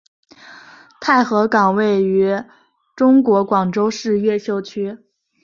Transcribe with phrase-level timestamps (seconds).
[0.99, 2.35] 太和岗位于
[2.95, 4.97] 中国广州市越秀区。